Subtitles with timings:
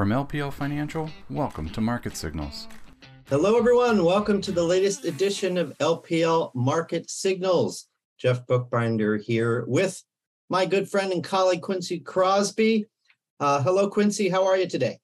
[0.00, 2.68] From LPL Financial, welcome to Market Signals.
[3.28, 4.02] Hello, everyone.
[4.02, 7.86] Welcome to the latest edition of LPL Market Signals.
[8.16, 10.02] Jeff Buchbinder here with
[10.48, 12.86] my good friend and colleague Quincy Crosby.
[13.40, 14.30] Uh, hello, Quincy.
[14.30, 14.98] How are you today?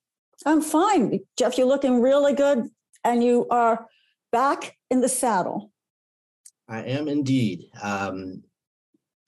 [0.46, 1.20] I'm fine.
[1.36, 2.66] Jeff, you're looking really good
[3.04, 3.86] and you are
[4.32, 5.72] back in the saddle.
[6.70, 7.64] I am indeed.
[7.82, 8.44] Um,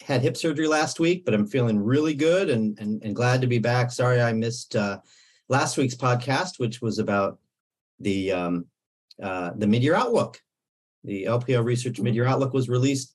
[0.00, 3.46] had hip surgery last week, but I'm feeling really good and, and, and glad to
[3.46, 3.90] be back.
[3.90, 5.00] Sorry I missed uh,
[5.48, 7.38] last week's podcast, which was about
[8.00, 8.66] the um,
[9.22, 10.40] uh, the mid-year outlook.
[11.04, 12.04] The LPL Research mm-hmm.
[12.04, 13.14] mid-year outlook was released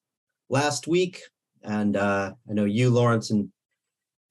[0.49, 1.21] last week,
[1.63, 3.49] and uh, I know you, Lawrence, and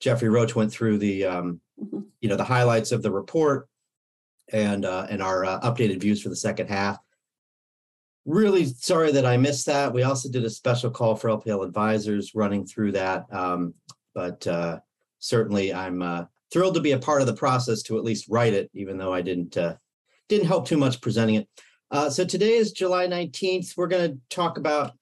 [0.00, 2.00] Jeffrey Roach went through the um, mm-hmm.
[2.20, 3.68] you know the highlights of the report
[4.52, 6.98] and uh, and our uh, updated views for the second half.
[8.24, 9.92] Really sorry that I missed that.
[9.92, 13.74] We also did a special call for LPL advisors running through that, um,
[14.14, 14.78] but uh,
[15.18, 18.52] certainly I'm uh, thrilled to be a part of the process to at least write
[18.52, 19.76] it, even though I didn't uh,
[20.28, 21.48] didn't help too much presenting it.
[21.90, 23.76] Uh, so today is July 19th.
[23.76, 24.92] We're going to talk about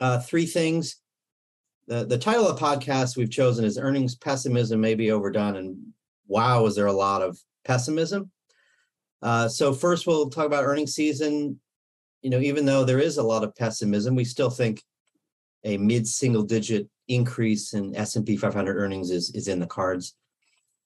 [0.00, 0.96] uh, three things.
[1.86, 5.56] The, the title of the podcast we've chosen is Earnings Pessimism May Be Overdone.
[5.56, 5.76] And
[6.26, 8.30] wow, is there a lot of pessimism?
[9.22, 11.58] Uh, so first we'll talk about earnings season.
[12.22, 14.82] You know, even though there is a lot of pessimism, we still think
[15.64, 20.14] a mid-single digit increase in S&P 500 earnings is, is in the cards.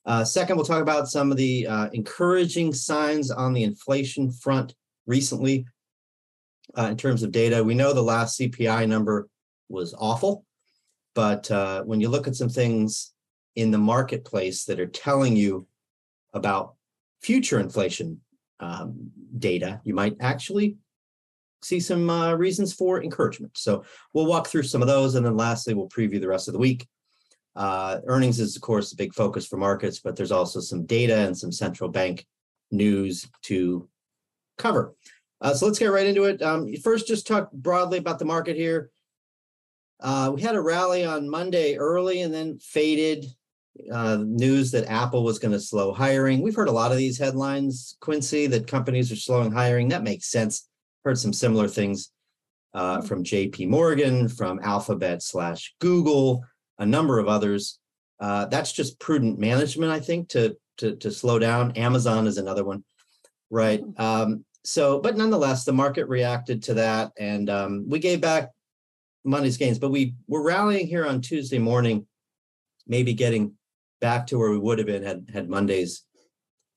[0.09, 4.75] Uh, second, we'll talk about some of the uh, encouraging signs on the inflation front
[5.07, 5.67] recently
[6.79, 7.63] uh, in terms of data.
[7.63, 9.29] We know the last CPI number
[9.69, 10.47] was awful,
[11.15, 13.13] but uh, when you look at some things
[13.55, 15.67] in the marketplace that are telling you
[16.33, 16.77] about
[17.21, 18.19] future inflation
[18.61, 20.79] um, data, you might actually
[21.61, 23.59] see some uh, reasons for encouragement.
[23.59, 23.85] So
[24.15, 26.61] we'll walk through some of those, and then lastly, we'll preview the rest of the
[26.61, 26.89] week.
[27.59, 31.17] Uh, earnings is, of course, a big focus for markets, but there's also some data
[31.17, 32.25] and some central bank
[32.71, 33.89] news to
[34.59, 34.95] cover.
[35.41, 36.41] Uh, so let's get right into it.
[36.41, 38.91] Um, first, just talk broadly about the market here.
[39.99, 43.27] Uh, we had a rally on Monday early and then faded.
[43.93, 46.41] Uh, news that Apple was going to slow hiring.
[46.41, 49.89] We've heard a lot of these headlines, Quincy, that companies are slowing hiring.
[49.89, 50.69] That makes sense.
[51.05, 52.13] Heard some similar things
[52.73, 56.45] uh, from JP Morgan, from Alphabet slash Google
[56.79, 57.79] a number of others.
[58.21, 61.73] Uh, that's just prudent management, I think, to to to slow down.
[61.73, 62.85] Amazon is another one,
[63.51, 63.81] right?
[63.81, 64.03] Mm-hmm.
[64.03, 68.51] Um, so, but nonetheless, the market reacted to that, and um, we gave back
[69.25, 69.79] Monday's gains.
[69.79, 72.07] But we were rallying here on Tuesday morning,
[72.87, 73.55] maybe getting
[74.01, 76.05] back to where we would have been had had Monday's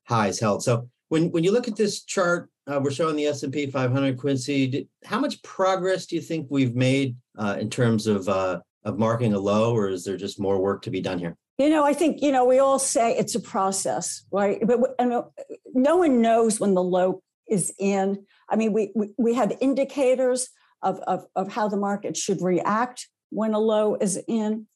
[0.06, 0.64] highs held.
[0.64, 3.66] So when when you look at this chart, uh, we're showing the S and P
[3.66, 4.18] 500.
[4.18, 8.60] Quincy, did, how much progress do you think we've made uh, in terms of uh,
[8.84, 11.38] of marking a low, or is there just more work to be done here?
[11.58, 14.60] You know, I think you know we all say it's a process, right?
[14.66, 14.80] But
[15.74, 18.26] no one knows when the low is in.
[18.50, 20.50] I mean, we we, we have indicators
[20.82, 24.68] of, of of how the market should react when a low is in,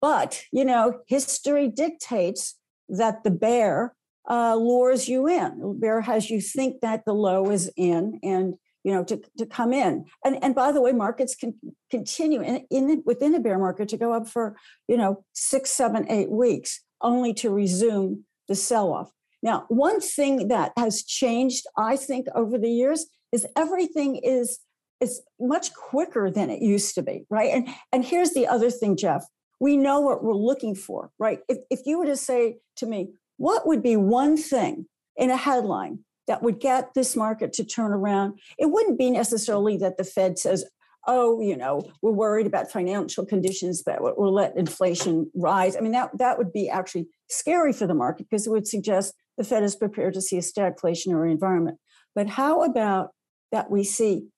[0.00, 2.56] but you know, history dictates
[2.88, 3.94] that the bear
[4.30, 5.58] uh, lures you in.
[5.58, 9.46] The bear has you think that the low is in, and you know, to, to
[9.46, 10.04] come in.
[10.24, 11.54] And, and by the way, markets can
[11.90, 14.56] continue in, in within a bear market to go up for,
[14.86, 19.10] you know, six, seven, eight weeks, only to resume the sell-off.
[19.42, 24.60] Now, one thing that has changed, I think, over the years is everything is
[25.00, 27.50] is much quicker than it used to be, right?
[27.50, 29.24] And and here's the other thing, Jeff.
[29.60, 31.40] We know what we're looking for, right?
[31.48, 35.36] If if you were to say to me, what would be one thing in a
[35.36, 38.38] headline that would get this market to turn around.
[38.58, 40.64] It wouldn't be necessarily that the Fed says,
[41.06, 45.76] oh, you know, we're worried about financial conditions but we'll let inflation rise.
[45.76, 49.14] I mean, that, that would be actually scary for the market because it would suggest
[49.36, 51.78] the Fed is prepared to see a stagflationary environment.
[52.14, 53.10] But how about
[53.52, 54.28] that we see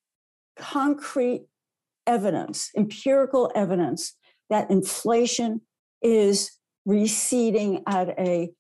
[0.57, 1.47] concrete
[2.07, 4.15] evidence, empirical evidence
[4.49, 5.61] that inflation
[6.03, 6.53] is
[6.85, 8.51] receding at a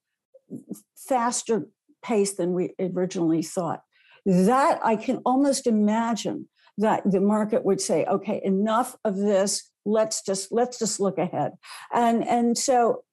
[0.96, 1.68] faster
[2.06, 3.80] pace than we originally thought.
[4.24, 6.48] That I can almost imagine
[6.78, 9.70] that the market would say, okay, enough of this.
[9.84, 11.52] Let's just let's just look ahead.
[11.92, 13.04] And and so,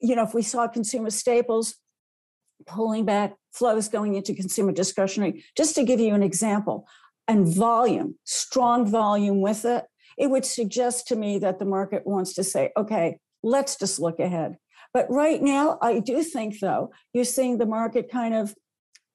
[0.00, 1.74] you know, if we saw consumer staples
[2.66, 6.86] pulling back, flows going into consumer discretionary, just to give you an example,
[7.28, 9.84] and volume, strong volume with it,
[10.16, 14.18] it would suggest to me that the market wants to say, okay, let's just look
[14.18, 14.56] ahead.
[14.92, 18.54] But right now, I do think, though, you're seeing the market kind of,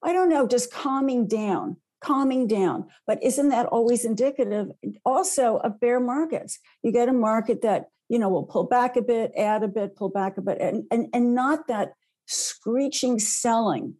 [0.02, 2.86] I don't know, just calming down, calming down.
[3.06, 4.68] But isn't that always indicative
[5.04, 6.58] also of bear markets?
[6.82, 9.96] You get a market that, you know, will pull back a bit, add a bit,
[9.96, 11.92] pull back a bit, and, and, and not that
[12.26, 13.94] screeching selling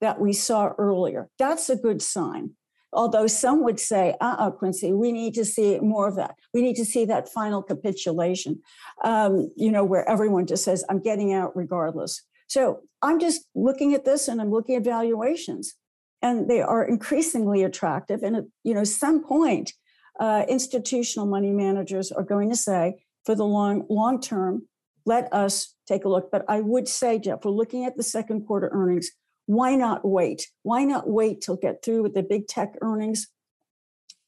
[0.00, 1.28] that we saw earlier.
[1.38, 2.52] That's a good sign.
[2.92, 6.34] Although some would say, uh uh Quincy, we need to see more of that.
[6.52, 8.60] We need to see that final capitulation,
[9.04, 12.22] um, you know, where everyone just says, I'm getting out regardless.
[12.48, 15.74] So I'm just looking at this and I'm looking at valuations,
[16.20, 18.22] and they are increasingly attractive.
[18.22, 19.72] And at you know, some point,
[20.18, 24.66] uh, institutional money managers are going to say, for the long long term,
[25.06, 26.30] let us take a look.
[26.30, 29.10] But I would say, Jeff, we're looking at the second quarter earnings
[29.50, 30.48] why not wait?
[30.62, 33.26] Why not wait till get through with the big tech earnings?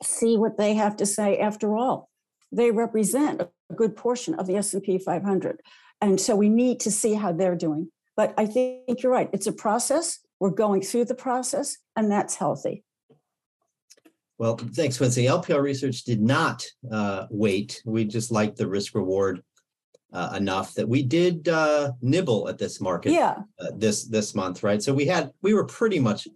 [0.02, 1.38] See what they have to say.
[1.38, 2.10] After all,
[2.50, 5.60] they represent a good portion of the S&P 500.
[6.00, 7.92] And so we need to see how they're doing.
[8.16, 9.30] But I think you're right.
[9.32, 10.18] It's a process.
[10.40, 12.82] We're going through the process, and that's healthy.
[14.38, 15.26] Well, thanks, Quincy.
[15.26, 17.80] LPL Research did not uh, wait.
[17.84, 19.40] We just liked the risk reward
[20.12, 24.62] uh, enough that we did uh, nibble at this market Yeah, uh, this this month,
[24.62, 24.82] right?
[24.82, 26.28] So we had we were pretty much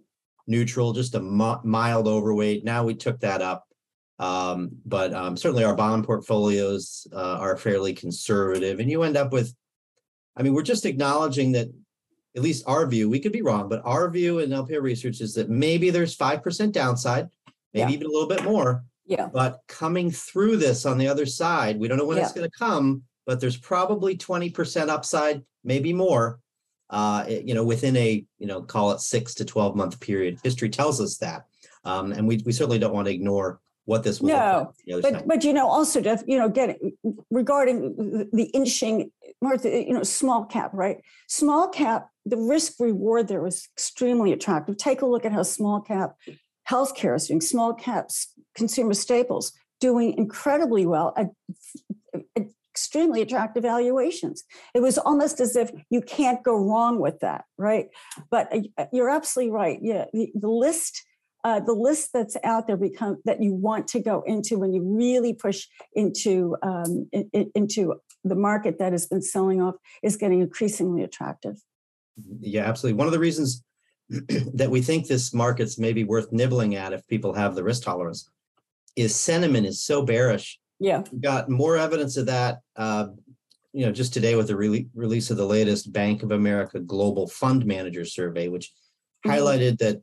[0.47, 2.63] neutral, just a mi- mild overweight.
[2.63, 3.67] Now we took that up,
[4.19, 9.31] um, but um, certainly our bond portfolios uh, are fairly conservative, and you end up
[9.31, 9.53] with,
[10.35, 11.67] I mean, we're just acknowledging that.
[12.35, 15.33] At least our view, we could be wrong, but our view in LPL research is
[15.33, 17.29] that maybe there's five percent downside,
[17.73, 17.95] maybe Yeah.
[17.97, 18.83] even a little bit more.
[19.07, 22.47] yeah, But coming through this on the other side, we don't know when it's going
[22.47, 26.39] to come, but there's probably 20% upside, maybe more,
[26.89, 30.39] uh, you know, within a, you know, call it six to 12 month period.
[30.43, 31.45] History tells us that.
[31.83, 34.93] Um, and we, we certainly don't want to ignore what this will No, on the
[34.93, 36.91] other but but you know also Jeff, you know, getting
[37.31, 40.97] regarding the- the inching, Martha, you know, small cap, right?
[41.27, 44.75] Small cap, the risk reward there was extremely attractive.
[44.75, 46.15] Take a look at how small cap
[46.69, 47.39] healthcare is doing.
[47.39, 51.27] Small caps, consumer staples, doing incredibly well at,
[52.35, 52.47] at
[52.77, 54.43] extremely attractive valuations.
[54.75, 57.87] It was almost as if you can't go wrong with that, right?
[58.29, 59.79] But uh, you're absolutely right.
[59.81, 61.03] Yeah, the, the list
[61.43, 64.81] uh, the list that's out there become that you want to go into when you
[64.83, 70.17] really push into um, in, in- into the market that has been selling off is
[70.17, 71.55] getting increasingly attractive.
[72.39, 72.97] Yeah, absolutely.
[72.97, 73.63] One of the reasons
[74.09, 78.29] that we think this market's maybe worth nibbling at if people have the risk tolerance
[78.95, 83.07] is sentiment is so bearish Yeah, got more evidence of that uh,
[83.73, 87.27] you know just today with the rele- release of the latest bank of america global
[87.27, 88.71] fund manager survey which
[89.25, 89.31] Mhm.
[89.31, 90.01] highlighted that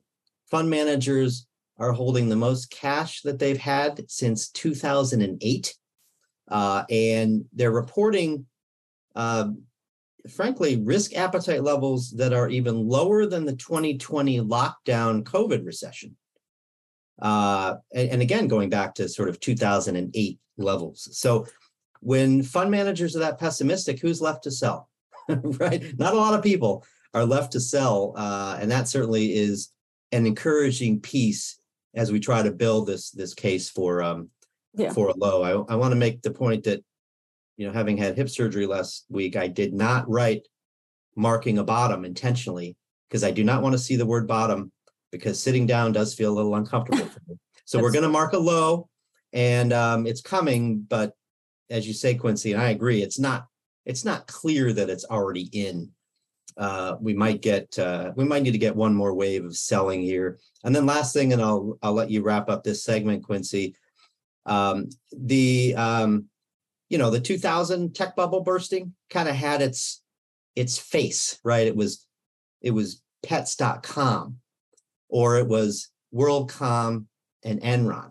[0.50, 1.46] fund managers
[1.78, 5.74] are holding the most cash that they've had since 2008
[6.48, 8.46] uh, and they're reporting
[9.16, 9.48] uh,
[10.30, 16.16] frankly risk appetite levels that are even lower than the 2020 lockdown covid recession
[17.22, 21.08] uh, and, and again going back to sort of 2008 levels.
[21.12, 21.46] So
[22.00, 24.88] when fund managers are that pessimistic who's left to sell?
[25.28, 25.98] Right?
[25.98, 26.84] Not a lot of people
[27.14, 29.70] are left to sell uh, and that certainly is
[30.12, 31.58] an encouraging piece
[31.94, 34.28] as we try to build this this case for um
[34.76, 34.92] Yeah.
[34.92, 35.42] for a low.
[35.42, 36.84] I, I want to make the point that
[37.56, 40.42] you know having had hip surgery last week i did not write
[41.16, 42.76] marking a bottom intentionally
[43.08, 44.72] because i do not want to see the word bottom
[45.18, 47.36] because sitting down does feel a little uncomfortable for me.
[47.66, 48.90] So we're going to mark a low
[49.32, 51.14] and um, it's coming but
[51.70, 53.46] as you say quincy and i agree it's not
[53.86, 55.90] it's not clear that it's already in.
[56.56, 60.00] Uh, we might get uh, we might need to get one more wave of selling
[60.00, 60.38] here.
[60.62, 63.74] And then last thing and i'll i'll let you wrap up this segment quincy.
[64.46, 66.26] Um, the um,
[66.88, 70.02] you know the 2000 tech bubble bursting kind of had its
[70.54, 71.66] its face right?
[71.66, 72.06] It was
[72.60, 74.36] it was pets.com
[75.14, 77.06] or it was worldcom
[77.44, 78.10] and enron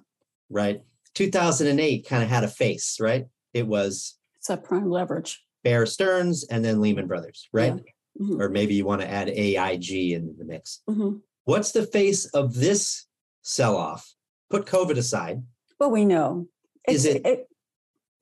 [0.49, 0.81] right
[1.13, 5.43] 2008 kind of had a face right it was it's a prime leverage.
[5.63, 7.73] bear stearns and then lehman brothers right
[8.21, 11.19] Mhm, or maybe you want to add aig into the mix mhm.
[11.45, 13.05] what's the face of this
[13.41, 14.13] sell-off
[14.49, 15.43] put covid aside
[15.79, 16.47] Well, we know
[16.87, 17.47] Is It's- it-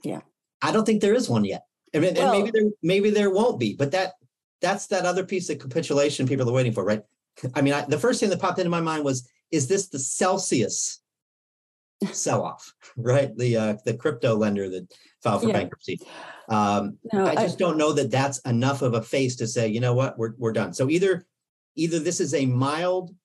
[0.03, 0.21] Yeah.
[0.61, 1.63] I don't think there is one yet.
[1.93, 4.13] Mean, and maybe Well- there maybe there won't be, but that
[4.61, 7.03] that's that other piece of capitulation people are waiting for, right?
[7.55, 9.99] I mean, I, the first thing that popped into my mind was, is this the
[9.99, 11.01] Celsius
[12.11, 13.35] sell-off, right?
[13.37, 14.91] The uh, the crypto lender that
[15.23, 15.53] filed for Yeah.
[15.53, 15.99] bankruptcy.
[16.49, 19.67] Um, No, I I- just don't know that that's enough of a face to say,
[19.67, 20.73] you know what, we're we're done.
[20.73, 21.25] So either
[21.75, 23.15] either this is a mild.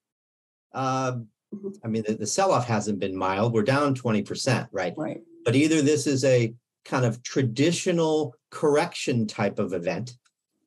[0.73, 1.19] Uh,
[1.55, 1.77] Mhm.
[1.85, 3.53] I mean, the, the sell-off hasn't been mild.
[3.55, 4.95] We're down twenty percent, right?
[4.97, 5.21] right.
[5.45, 6.53] but either this is a
[6.85, 10.17] kind of traditional correction type of event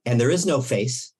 [0.05, 1.13] and there is no face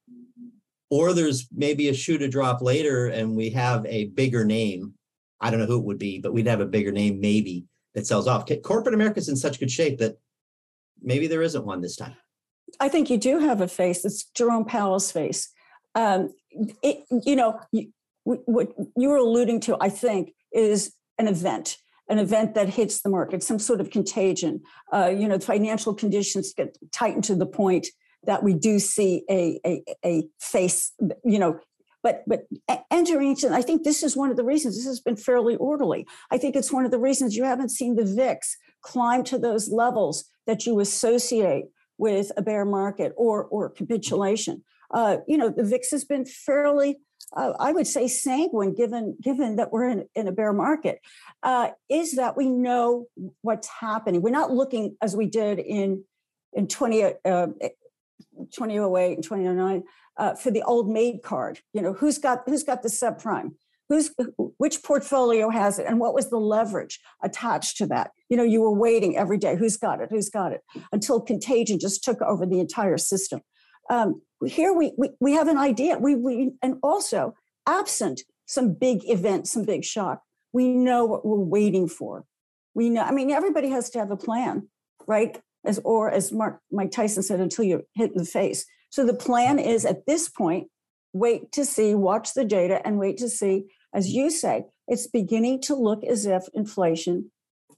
[0.90, 4.94] or there's maybe a shoe to drop later and we have a bigger name
[5.42, 8.08] i don't know who it would be but we'd have a bigger name maybe that
[8.08, 10.18] sells off corporate america's in such good shape that
[11.02, 12.16] maybe there isn't one this time
[12.80, 14.06] I think you do have a face.
[14.06, 15.50] It's Jerome Powell's face.
[15.96, 16.34] um,
[16.84, 17.60] it, you know,
[18.24, 21.78] what you were alluding to, I think, is an event,
[22.10, 24.62] an event that hits the market, some sort of contagion.
[24.92, 27.88] Uh, you know, financial conditions get tightened to the point
[28.26, 31.60] that we do see a, a, a face, you know,
[32.02, 32.48] but but
[32.92, 36.08] entering into, I think this is one of the reasons this has been fairly orderly.
[36.32, 39.70] I think it's one of the reasons you haven't seen the VIX climb to those
[39.70, 41.66] levels that you associate
[41.98, 44.64] with a bear market or or capitulation.
[44.92, 46.98] Uh, you know, the VIX has been fairly,
[47.36, 51.00] uh, I would say, sanguine given given that we're in, in a bear market.
[51.44, 53.08] Uh, is that we know
[53.42, 54.22] what's happening?
[54.22, 56.06] We're not looking as we did in
[56.54, 57.48] in 20, uh,
[58.52, 59.84] 2008 and 2009
[60.18, 61.60] uh, for the old maid card.
[61.74, 63.52] You know, who's got who's got the subprime?
[63.88, 64.12] Who's
[64.58, 68.12] which portfolio has it, and what was the leverage attached to that?
[68.30, 69.56] You know, you were waiting every day.
[69.56, 70.10] Who's got it?
[70.12, 70.62] Who's got it?
[70.92, 73.42] Until contagion just took over the entire system.
[73.90, 75.98] Um, here we, we we have an idea.
[75.98, 77.34] We we and also
[77.66, 80.22] absent some big event, some big shock.
[80.54, 82.26] We know what we're waiting for.
[82.76, 83.02] We know.
[83.02, 84.68] I mean, everybody has to have a plan,
[85.08, 85.42] right?
[85.66, 88.66] As or as Mark Mike Tyson said, until you're hit in the face.
[88.90, 90.68] So the plan is at this point,
[91.14, 93.66] wait to see, watch the data, and wait to see.
[93.94, 97.32] As you say, it's beginning to look as if inflation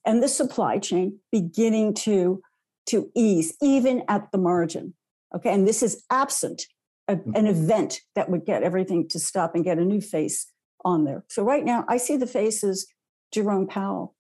[0.06, 2.42] and the supply chain beginning to
[2.88, 4.94] to ease, even at the margin.
[5.36, 6.66] Okay, and this is absent
[7.08, 7.38] a, mm.
[7.38, 10.48] an event that would get everything to stop and get a new face
[10.84, 11.24] on there.
[11.30, 12.88] So right now, I see the faces
[13.32, 14.16] Jerome Powell.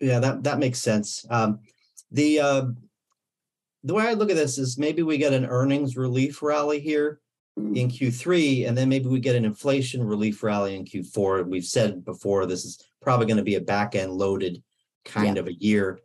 [0.00, 1.26] Yeah, that that makes sense.
[1.30, 1.60] Um,
[2.10, 2.66] the uh,
[3.84, 7.20] the way I look at this is maybe we get an earnings relief rally here
[7.56, 11.46] in Q3, and then maybe we get an inflation relief rally in Q4.
[11.46, 14.62] We've said before this is probably going to be a back end loaded
[15.04, 15.40] kind yeah.
[15.40, 16.00] of a year.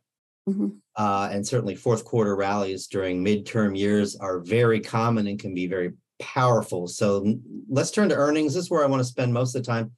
[0.49, 0.69] Mm-hmm.
[0.95, 5.67] Uh, and certainly fourth quarter rallies during midterm years are very common and can be
[5.67, 6.87] very powerful.
[6.87, 7.35] So
[7.69, 8.53] let's turn to earnings.
[8.53, 9.91] This is where I want to spend most of the time.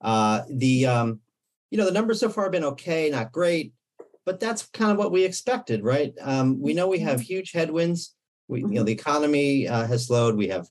[0.00, 1.20] Uh, the um,
[1.70, 3.72] you know the numbers so far have been okay, not great,
[4.28, 6.12] but that's kind of what we expected, right?
[6.20, 7.22] Um, we know we have mm-hmm.
[7.22, 8.14] huge headwinds.
[8.46, 8.84] We you know mm-hmm.
[8.84, 10.36] the economy uh, has slowed.
[10.36, 10.68] We have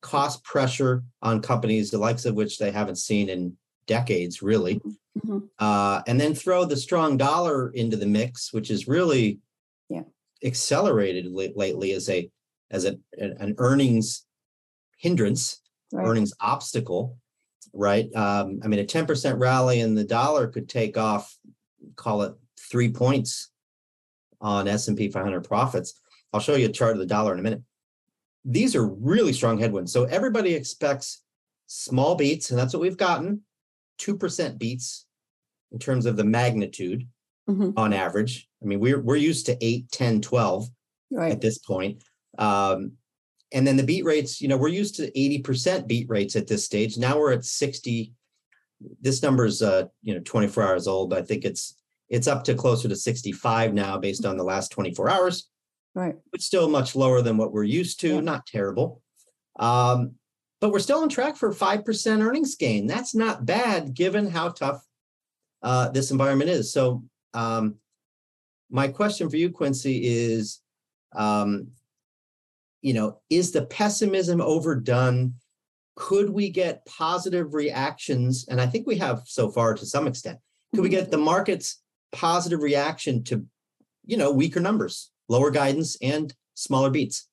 [0.00, 4.76] cost pressure on companies, the likes of which they haven't seen in decades, really.
[4.76, 5.32] Mm-hmm.
[5.32, 5.38] Mm-hmm.
[5.58, 9.40] Uh, and then throw the strong dollar into the mix, which is really
[9.90, 10.04] yeah.
[10.42, 12.30] accelerated lately as a
[12.70, 14.24] as a, an earnings
[14.96, 15.60] hindrance,
[15.92, 16.06] right.
[16.06, 17.18] earnings obstacle,
[17.74, 18.08] right?
[18.16, 21.36] Um, I mean, a ten percent rally in the dollar could take off,
[21.96, 22.32] call it
[22.70, 23.50] three points
[24.40, 26.00] on S and P 500 profits.
[26.32, 27.62] I'll show you a chart of the dollar in a minute.
[28.44, 29.92] These are really strong headwinds.
[29.92, 31.22] So everybody expects
[31.66, 33.42] small beats, and that's what we've gotten
[34.00, 35.06] 2% beats
[35.70, 37.06] in terms of the magnitude
[37.48, 37.70] mm-hmm.
[37.76, 38.48] on average.
[38.62, 40.68] I mean, we're, we're used to 8, 10, 12
[41.12, 41.32] right.
[41.32, 42.02] at this point.
[42.38, 42.92] Um,
[43.52, 46.64] and then the beat rates, you know, we're used to 80% beat rates at this
[46.64, 46.96] stage.
[46.96, 48.12] Now we're at 60.
[49.00, 51.14] This number is, uh, you know, 24 hours old.
[51.14, 51.76] I think it's
[52.12, 55.48] it's up to closer to 65 now based on the last 24 hours.
[55.94, 56.14] Right.
[56.30, 58.14] But still much lower than what we're used to.
[58.14, 58.20] Yeah.
[58.20, 59.00] Not terrible.
[59.58, 60.12] Um,
[60.60, 62.86] but we're still on track for 5% earnings gain.
[62.86, 64.84] That's not bad given how tough
[65.62, 66.70] uh, this environment is.
[66.70, 67.02] So,
[67.32, 67.76] um,
[68.70, 70.60] my question for you, Quincy, is
[71.14, 71.68] um,
[72.82, 75.34] you know, is the pessimism overdone?
[75.96, 78.46] Could we get positive reactions?
[78.48, 80.38] And I think we have so far to some extent.
[80.74, 81.81] Could we get the market's
[82.12, 83.46] positive reaction to,
[84.06, 87.28] you know, weaker numbers, lower guidance, and smaller beats?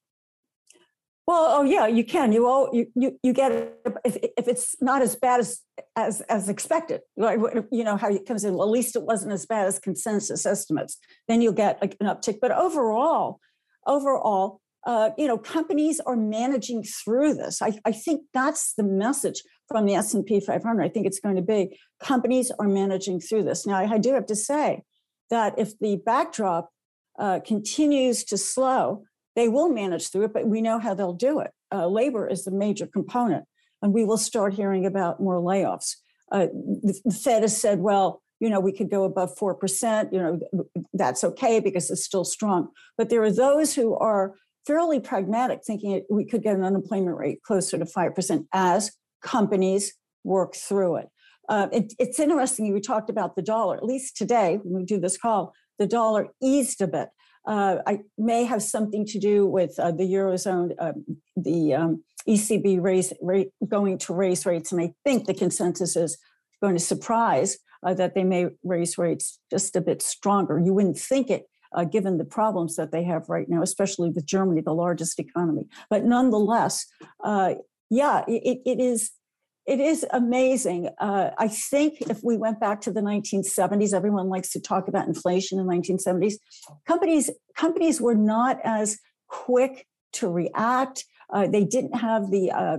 [1.28, 2.32] Well, oh yeah, you can.
[2.32, 5.62] You all you you, you get it if, if it's not as bad as
[5.96, 7.02] as as expected.
[7.16, 7.38] Right?
[7.72, 8.56] You know how it comes in.
[8.56, 10.98] Well, at least it wasn't as bad as consensus estimates.
[11.28, 12.40] Then you'll get like an uptick.
[12.42, 13.40] But overall,
[13.86, 17.62] overall, uh, you know, companies are managing through this.
[17.62, 20.84] I, I think that's the message from the S and P 500.
[20.84, 23.66] I think it's going to be companies are managing through this.
[23.66, 24.84] Now, I do have to say
[25.30, 26.70] that if the backdrop
[27.18, 29.04] uh, continues to slow,
[29.36, 31.52] they will manage through it, but we know how they'll do it.
[31.72, 33.46] Uh, labor is the major component,
[33.82, 35.96] and we will start hearing about more layoffs.
[36.32, 40.20] Uh, the, the Fed has said, well, you know, we could go above 4%, you
[40.20, 40.40] know,
[40.94, 42.70] that's okay because it's still strong.
[42.98, 44.36] But there are those who are
[44.66, 50.56] fairly pragmatic, thinking we could get an unemployment rate closer to 5% as companies work
[50.56, 51.10] through it.
[51.48, 51.94] Uh, it.
[51.98, 55.54] It's interesting, we talked about the dollar, at least today when we do this call,
[55.78, 57.10] the dollar eased a bit
[57.50, 60.94] uh, I may have something to do with uh, the eurozone, uh,
[61.36, 66.18] the um, ECB raise rate going to raise rates, and I think the consensus is
[66.62, 70.60] going to surprise uh, that they may raise rates just a bit stronger.
[70.60, 74.26] You wouldn't think it uh, given the problems that they have right now, especially with
[74.26, 75.68] Germany, the largest economy.
[75.90, 76.86] But nonetheless,
[77.24, 77.56] uh,
[77.90, 79.12] yeah, it, it is.
[79.66, 80.90] It is amazing.
[81.00, 85.08] Uh, I think if we went back to the 1970s, everyone likes to talk about
[85.08, 86.36] inflation in the 1970s.
[86.88, 91.06] Companies companies were not as quick to react.
[91.32, 92.78] Uh, they didn't have the, uh,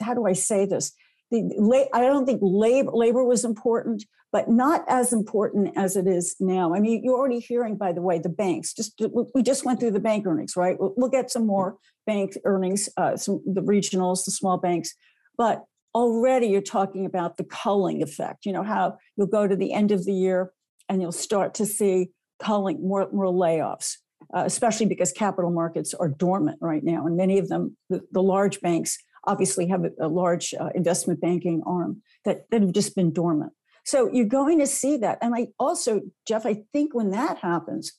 [0.00, 0.92] how do I say this?
[1.32, 6.36] The, I don't think labor, labor was important, but not as important as it is
[6.38, 6.74] now.
[6.74, 8.72] I mean, you're already hearing, by the way, the banks.
[8.72, 9.00] Just
[9.34, 10.78] we just went through the bank earnings, right?
[10.78, 14.94] We'll, we'll get some more bank earnings, uh, some the regionals, the small banks,
[15.36, 18.46] but already you're talking about the culling effect.
[18.46, 20.52] You know how you'll go to the end of the year
[20.88, 23.96] and you'll start to see culling more more layoffs
[24.34, 27.06] uh, especially because capital markets are dormant right now.
[27.06, 31.20] And many of them, the, the large banks, obviously have a, a large uh, investment
[31.20, 33.52] banking arm that, that have just been dormant.
[33.84, 35.18] So you're going to see that.
[35.20, 37.92] And I also, Jeff, I think when that happens,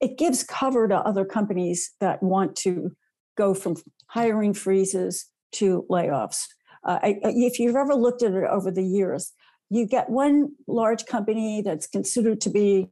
[0.00, 2.92] it gives cover to other companies that want to
[3.36, 3.76] go from
[4.08, 6.46] hiring freezes to layoffs.
[6.84, 9.32] Uh, I, if you've ever looked at it over the years,
[9.70, 12.88] you get one large company that's considered to be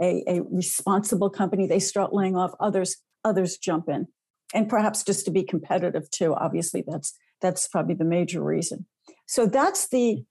[0.00, 4.06] a, a responsible company, they start laying off others, others jump in.
[4.54, 6.34] And perhaps just to be competitive too.
[6.34, 8.86] Obviously, that's that's probably the major reason.
[9.26, 10.24] So that's the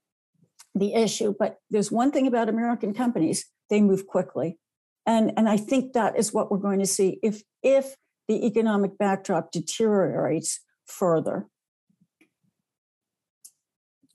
[0.73, 1.33] the issue.
[1.37, 4.57] But there's one thing about American companies, they move quickly.
[5.05, 7.95] And, and I think that is what we're going to see if if
[8.27, 11.47] the economic backdrop deteriorates further.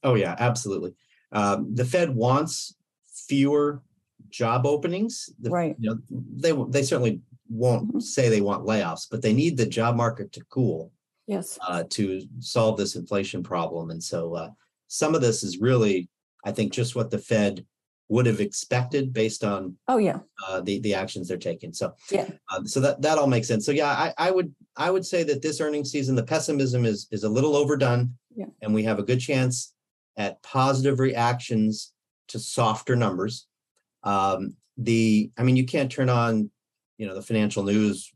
[0.02, 0.94] Oh yeah, absolutely.
[1.32, 2.74] Um, the Fed wants
[3.08, 3.82] fewer
[4.30, 5.30] job openings.
[5.40, 5.76] The, right.
[5.78, 8.00] You know, they they certainly won't mm-hmm.
[8.00, 10.92] say they want layoffs, but they need the job market to cool.
[11.30, 11.58] Yes.
[11.66, 14.50] Uh, to solve this inflation problem, and so uh,
[14.88, 16.08] some of this is really,
[16.44, 17.64] I think, just what the Fed
[18.08, 20.18] would have expected based on oh yeah
[20.48, 21.72] uh, the the actions they're taking.
[21.72, 23.64] So yeah, uh, so that that all makes sense.
[23.64, 27.06] So yeah, I, I would I would say that this earnings season, the pessimism is
[27.12, 28.46] is a little overdone, yeah.
[28.62, 29.72] and we have a good chance
[30.16, 31.92] at positive reactions
[32.28, 33.46] to softer numbers.
[34.02, 36.50] Um, the, I mean, you can't turn on,
[36.98, 38.12] you know, the financial news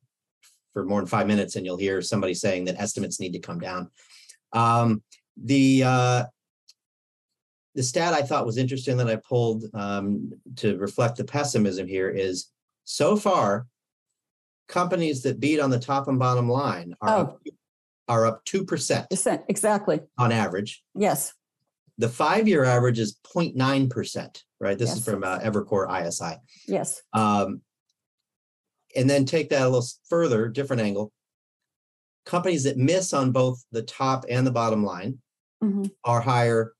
[0.74, 3.58] for more than five minutes and you'll hear somebody saying that estimates need to come
[3.58, 3.90] down.
[4.52, 5.02] Um,
[5.42, 6.24] the uh,
[7.74, 12.10] the stat I thought was interesting that I pulled um, to reflect the pessimism here
[12.10, 12.50] is
[12.84, 13.66] so far,
[14.68, 17.20] companies that beat on the top and bottom line are oh.
[17.20, 17.42] up,
[18.06, 19.06] are up two percent
[19.48, 20.84] exactly on average.
[20.94, 21.32] Yes.
[21.96, 24.78] The five-year average is 0.9 percent right?
[24.78, 24.98] This Yes.
[24.98, 26.36] is from uh, Evercore ISI.
[26.66, 27.02] Yes.
[27.12, 27.60] Um,
[28.96, 31.12] and then take that a little further, different angle.
[32.24, 35.18] Companies that miss on both the top and the bottom line
[35.62, 35.90] Mhm.
[36.04, 36.74] are higher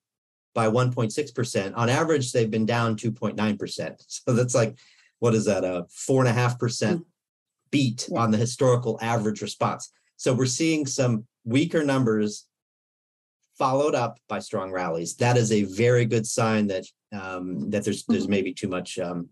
[0.55, 1.75] by 1.6%.
[1.75, 4.03] On average, they've been down 2.9%.
[4.09, 4.79] So that's like,
[5.19, 5.65] what is that?
[5.65, 7.05] A four and a half percent
[7.71, 8.21] beat Yeah.
[8.21, 9.91] on the historical average response.
[10.17, 12.47] So we're seeing some weaker numbers
[13.59, 15.15] followed up by strong rallies.
[15.17, 18.31] That is a very good sign that um, that there's there's Mhm.
[18.31, 19.29] maybe too much um,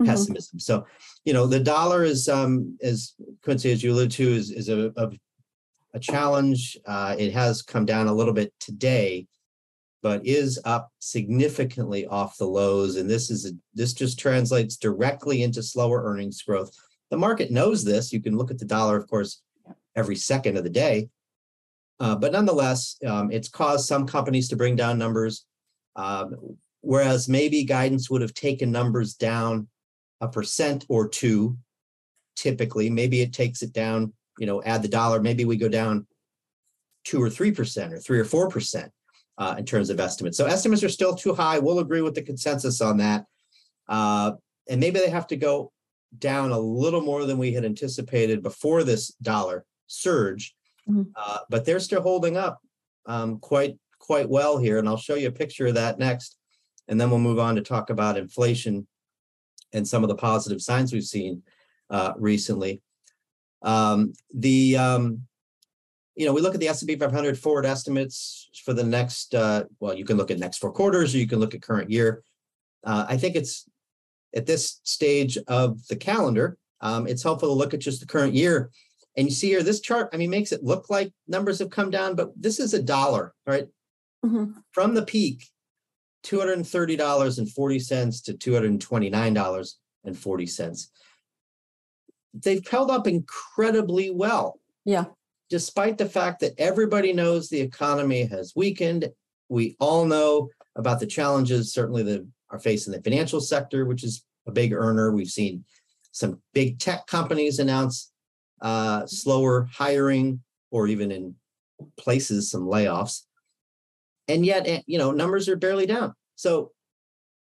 [0.00, 0.06] Mhm.
[0.06, 0.60] pessimism.
[0.60, 0.86] So,
[1.24, 4.92] you know, the dollar is um, as Quincy, as you alluded to, is is a
[4.96, 5.10] a,
[5.94, 6.76] a challenge.
[6.86, 9.26] Uh, it has come down a little bit today,
[10.02, 12.96] but is up significantly off the lows.
[12.96, 16.70] And this is a, this just translates directly into slower earnings growth.
[17.10, 18.12] The market knows this.
[18.12, 19.42] You can look at the dollar, of course,
[19.96, 21.08] every second of the day.
[21.98, 25.44] Uh, but nonetheless, um, it's caused some companies to bring down numbers.
[25.96, 29.66] Um, whereas maybe guidance would have taken numbers down
[30.20, 31.56] a percent or two
[32.36, 32.88] typically.
[32.90, 36.06] Maybe it takes it down you know add the dollar maybe we go down
[37.04, 38.92] two or three percent or three or four percent
[39.38, 40.36] uh, in terms of estimates.
[40.36, 41.58] So estimates are still too high.
[41.58, 43.24] We'll agree with the consensus on that.
[43.88, 44.32] Uh,
[44.68, 45.72] and maybe they have to go
[46.18, 50.54] down a little more than we had anticipated before this dollar surge.
[50.88, 51.10] Mhm.
[51.16, 52.60] uh, but they're still holding up
[53.06, 56.38] um, quite quite well here and i'll show you a picture of that next
[56.88, 58.86] and then we'll move on to talk about inflation
[59.72, 61.42] and some of the positive signs we've seen
[61.90, 62.82] uh, recently.
[63.62, 65.22] Um, the um,
[66.14, 69.94] you know we look at the S&P 500 forward estimates for the next uh, well
[69.94, 72.22] you can look at next four quarters or you can look at current year.
[72.84, 73.68] Uh, I think it's
[74.36, 78.34] at this stage of the calendar um, it's helpful to look at just the current
[78.34, 78.70] year
[79.16, 81.90] and you see here this chart I mean makes it look like numbers have come
[81.90, 83.66] down but this is a dollar right
[84.24, 84.54] Mhm.
[84.72, 85.48] from the peak
[86.24, 90.86] $230.40 to $229.40.
[92.34, 95.06] They've held up incredibly well, Yeah.
[95.50, 99.10] despite the fact that everybody knows the economy has weakened.
[99.48, 104.24] We all know about the challenges, certainly that are facing the financial sector, which is
[104.46, 105.12] a big earner.
[105.12, 105.64] We've seen
[106.12, 108.10] some big tech companies announce
[108.60, 111.34] uh, slower hiring or even in
[111.96, 113.22] places some layoffs.
[114.28, 116.14] And yet, eh, you know, numbers are barely down.
[116.36, 116.72] So,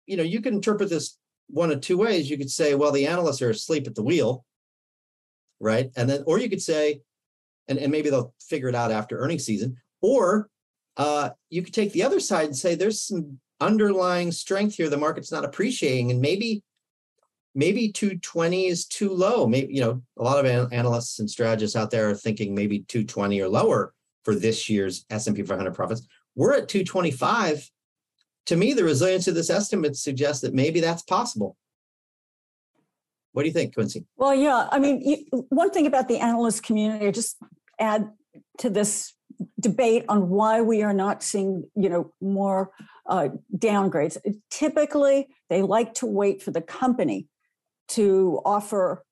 [0.05, 1.17] you know, you can interpret this
[1.49, 2.29] one of two ways.
[2.29, 4.45] You could say, well, the analysts are asleep at the wheel,
[5.59, 5.91] right?
[5.95, 7.01] And then, or you could say,
[7.67, 10.49] and, and maybe they'll figure it out after earnings season, or
[10.95, 14.97] uh, you could take the other side and say there's some underlying strength here the
[14.97, 16.63] market's not appreciating, and maybe
[17.53, 19.47] maybe 220 is too low.
[19.47, 22.79] Maybe you know a lot of an- analysts and strategists out there are thinking maybe
[22.79, 26.05] 220 or lower for this year's S&P 500 profits.
[26.37, 27.69] We're at 225.
[28.45, 31.57] To me, the resilience of this estimate suggests that maybe that's possible.
[33.33, 34.05] What do you think, Quincy?
[34.15, 37.37] Well, yeah, I mean, you, one thing about the analyst community, just
[37.79, 38.09] add
[38.59, 39.13] to this
[39.59, 42.71] debate on why we are not seeing, you know, more
[43.07, 44.17] uh, downgrades.
[44.51, 47.27] Typically, they like to wait for the company
[47.89, 49.03] to offer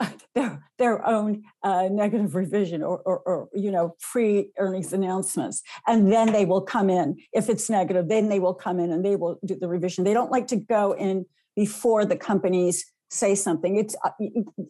[0.34, 6.12] their their own uh, negative revision or, or, or you know pre earnings announcements, and
[6.12, 7.16] then they will come in.
[7.32, 10.04] If it's negative, then they will come in and they will do the revision.
[10.04, 13.76] They don't like to go in before the companies say something.
[13.76, 14.10] It's uh,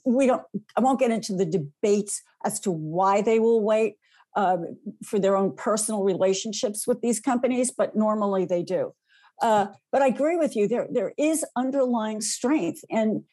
[0.04, 0.42] we don't.
[0.76, 3.96] I won't get into the debates as to why they will wait
[4.36, 8.94] um, for their own personal relationships with these companies, but normally they do.
[9.42, 10.68] Uh, but I agree with you.
[10.68, 13.24] There there is underlying strength, and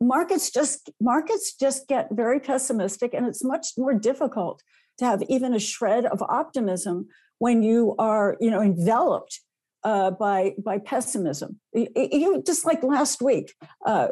[0.00, 4.62] markets just markets just get very pessimistic, and it's much more difficult
[4.98, 9.40] to have even a shred of optimism when you are you know enveloped
[9.84, 11.60] uh, by by pessimism.
[11.74, 13.54] You, just like last week,
[13.86, 14.08] uh,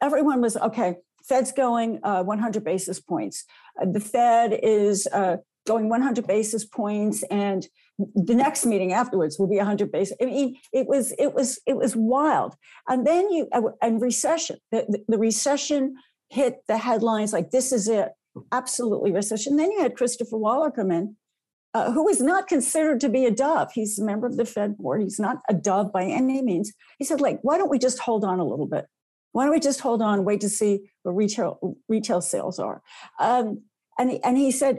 [0.00, 0.96] everyone was okay.
[1.28, 3.44] Fed's going uh, 100 basis points.
[3.80, 7.66] Uh, the Fed is uh, going 100 basis points, and
[7.98, 10.16] the next meeting afterwards will be 100 basis.
[10.20, 12.54] I mean, it was it was it was wild.
[12.88, 14.58] And then you uh, and recession.
[14.72, 15.96] The, the, recession
[16.28, 18.10] hit the headlines like this is it,
[18.52, 19.56] absolutely recession.
[19.56, 21.16] Then you had Christopher Waller come in
[21.74, 23.72] uh, who is not considered to be a dove.
[23.72, 25.02] He's a member of the Fed board.
[25.02, 26.72] He's not a dove by any means.
[26.98, 28.86] He said, like, why don't we just hold on a little bit?
[29.32, 32.82] Why don't we just hold on, wait to see what retail retail sales are?
[33.18, 33.62] Um,
[33.98, 34.78] and and he said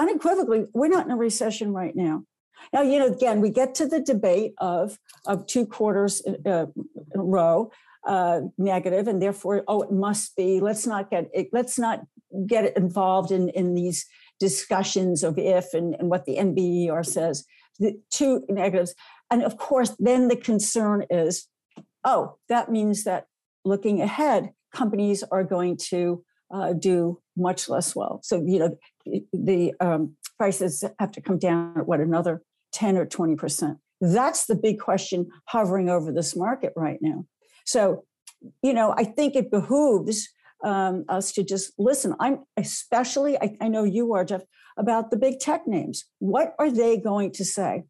[0.00, 2.24] unequivocally, we're not in a recession right now.
[2.72, 6.66] Now, you know, again, we get to the debate of of two quarters uh,
[7.14, 7.70] in a row
[8.06, 10.60] uh, negative, and therefore, oh, it must be.
[10.60, 12.00] Let's not get it, let's not
[12.46, 14.06] get involved in in these
[14.38, 17.44] discussions of if and, and what the NBER says,
[17.78, 18.94] the two negatives.
[19.30, 21.46] And of course, then the concern is
[22.04, 23.26] oh, that means that
[23.64, 28.20] looking ahead, companies are going to uh, do much less well.
[28.22, 28.78] So, you know,
[29.32, 33.76] the um, prices have to come down at what, another 10 or 20%.
[34.00, 37.26] That's the big question hovering over this market right now.
[37.66, 38.04] So,
[38.62, 40.28] you know, I think it behooves
[40.64, 42.14] um, us to just listen.
[42.20, 44.42] I'm especially, I, I know you are, Jeff,
[44.76, 46.04] about the big tech names.
[46.18, 47.84] What are they going to say?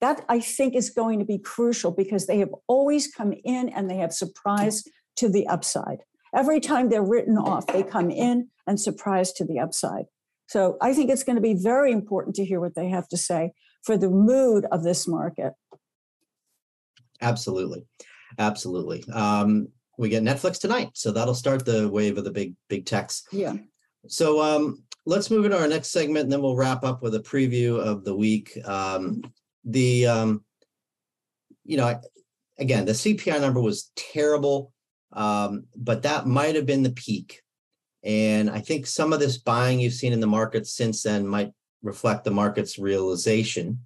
[0.00, 3.88] That I think is going to be crucial because they have always come in and
[3.88, 5.98] they have surprised to the upside.
[6.34, 10.06] Every time they're written off, they come in and surprise to the upside.
[10.48, 13.16] So I think it's going to be very important to hear what they have to
[13.16, 15.52] say for the mood of this market.
[17.20, 17.84] Absolutely.
[18.38, 19.04] Absolutely.
[19.12, 23.22] Um, we get Netflix tonight, so that'll start the wave of the big big techs.
[23.30, 23.54] Yeah.
[24.08, 27.20] So um, let's move into our next segment, and then we'll wrap up with a
[27.20, 28.58] preview of the week.
[28.64, 29.22] Um,
[29.64, 30.44] the um,
[31.64, 32.00] you know,
[32.58, 34.72] again, the CPI number was terrible,
[35.14, 37.42] um, but that might have been the peak.
[38.02, 41.52] And I think some of this buying you've seen in the market since then might
[41.82, 43.80] reflect the market's realization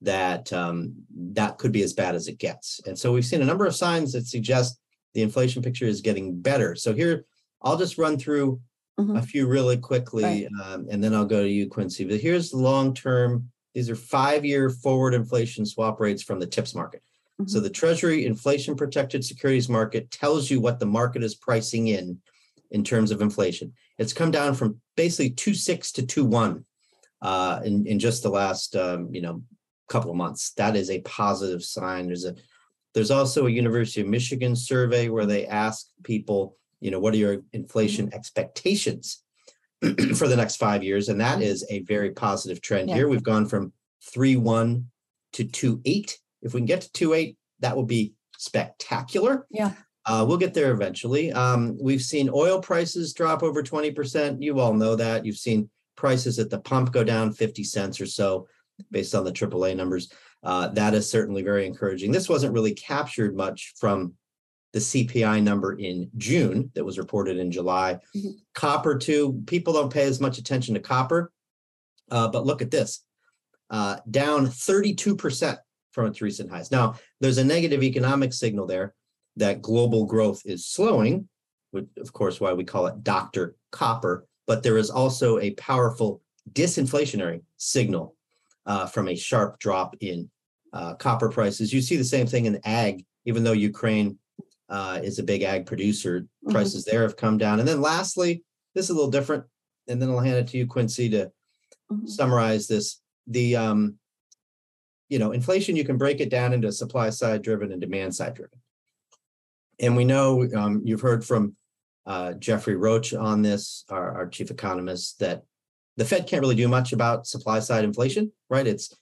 [0.00, 2.80] that um, that could be as bad as it gets.
[2.86, 4.78] And so we've seen a number of signs that suggest
[5.14, 6.74] the inflation picture is getting better.
[6.74, 7.24] So here,
[7.62, 8.60] I'll just run through
[8.98, 9.16] mm-hmm.
[9.16, 10.48] a few really quickly, right.
[10.64, 12.04] um, and then I'll go to you, Quincy.
[12.04, 13.50] But here's the long term.
[13.74, 17.02] These are five year forward inflation swap rates from the TIPS market.
[17.40, 17.48] Mm-hmm.
[17.48, 22.18] So the Treasury inflation protected securities market tells you what the market is pricing in
[22.70, 23.72] in terms of inflation.
[23.98, 26.64] It's come down from basically two six to two one
[27.22, 29.42] uh, in in just the last um, you know
[29.88, 30.52] couple of months.
[30.52, 32.06] That is a positive sign.
[32.06, 32.34] There's a
[32.94, 37.18] there's also a University of Michigan survey where they ask people, you know, what are
[37.18, 39.24] your inflation expectations
[40.16, 41.08] for the next five years?
[41.08, 42.94] And that is a very positive trend yeah.
[42.94, 43.08] here.
[43.08, 43.72] We've gone from
[44.14, 44.84] 3.1
[45.32, 46.16] to 2.8.
[46.44, 49.46] If we can get to 2.8, that would be spectacular.
[49.50, 49.72] Yeah.
[50.06, 51.32] Uh, we'll get there eventually.
[51.32, 54.42] Um, we've seen oil prices drop over 20%.
[54.42, 55.24] You all know that.
[55.24, 58.46] You've seen prices at the pump go down 50 cents or so
[58.90, 60.12] based on the AAA numbers
[60.44, 62.12] uh, that is certainly very encouraging.
[62.12, 64.14] This wasn't really captured much from
[64.72, 67.98] the CPI number in June that was reported in July.
[68.14, 68.34] Mhm.
[68.54, 71.32] Copper, too, people don't pay as much attention to copper.
[72.10, 73.02] Uh, but look at this
[73.70, 75.56] uh, down 32%
[75.94, 76.70] from its recent highs.
[76.72, 78.94] Now, there's a negative economic signal there
[79.36, 81.28] that global growth is slowing,
[81.70, 83.54] which, of course, why we call it Dr.
[83.70, 84.26] Copper.
[84.46, 86.20] But there is also a powerful
[86.52, 88.16] disinflationary signal
[88.66, 90.28] uh, from a sharp drop in
[90.72, 91.72] uh, copper prices.
[91.72, 94.18] You see the same thing in ag, even though Ukraine
[94.68, 96.50] uh, is a big ag producer, Mhm.
[96.52, 97.60] prices there have come down.
[97.60, 98.42] And then lastly,
[98.74, 99.44] this is a little different,
[99.88, 101.30] and then I'll hand it to you, Quincy, to
[101.92, 102.08] Mhm.
[102.08, 103.00] summarize this.
[103.26, 103.98] The um,
[105.08, 108.34] you know, inflation, you can break it down into supply side driven and demand side
[108.34, 108.58] driven.
[109.80, 111.56] And we know um, you've heard from
[112.06, 115.42] uh, Jeffrey Roach on this, our, our chief economist, that
[115.96, 118.66] the Fed can't really do much about supply side inflation, right?
[118.66, 118.94] It's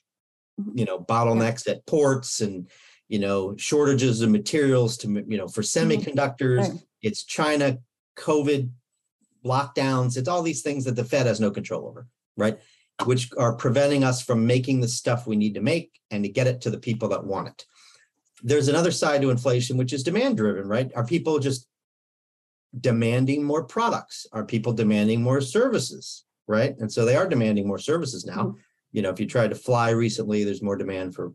[0.60, 0.78] Mhm.
[0.78, 2.68] you know bottlenecks at ports and
[3.08, 6.58] you know shortages of materials to you know for semiconductors.
[6.58, 6.72] Right.
[7.00, 7.78] It's China,
[8.18, 8.70] COVID,
[9.44, 10.18] lockdowns.
[10.18, 12.58] It's all these things that the Fed has no control over, right?
[13.06, 16.46] Which are preventing us from making the stuff we need to make and to get
[16.46, 17.66] it to the people that want it.
[18.42, 20.90] There's another side to inflation, which is demand driven, right?
[20.96, 21.66] Are people just
[22.78, 24.26] demanding more products?
[24.32, 26.24] Are people demanding more services?
[26.48, 26.74] Right.
[26.78, 28.56] And so they are demanding more services now.
[28.90, 31.32] You know, if you tried to fly recently, there's more demand for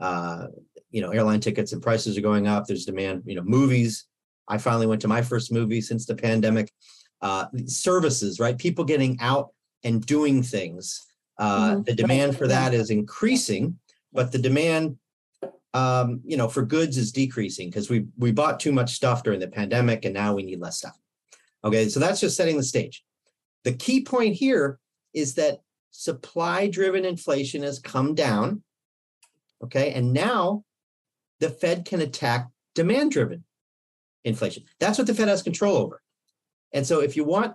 [0.00, 0.46] uh,
[0.90, 2.66] you know, airline tickets and prices are going up.
[2.66, 4.06] There's demand, you know, movies.
[4.48, 6.72] I finally went to my first movie since the pandemic.
[7.20, 8.58] Uh, services, right?
[8.58, 9.48] People getting out
[9.84, 11.06] and doing things.
[11.38, 11.86] Uh, Mhm.
[11.86, 13.78] The demand for that is increasing,
[14.12, 14.98] but the demand,
[15.74, 19.40] um, you know, for goods is decreasing because we we bought too much stuff during
[19.40, 20.98] the pandemic, and now we need less stuff.
[21.64, 23.04] Okay, so that's just setting the stage.
[23.64, 24.78] The key point here
[25.12, 28.62] is that supply-driven inflation has come down.
[29.62, 30.64] Okay, and now
[31.40, 33.44] the Fed can attack demand-driven
[34.24, 34.64] inflation.
[34.78, 36.02] That's what the Fed has control over.
[36.72, 37.54] And so if you want,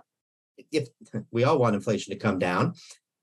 [0.70, 0.88] if
[1.30, 2.74] we all want inflation to come down,